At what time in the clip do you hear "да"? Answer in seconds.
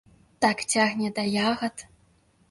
1.19-1.25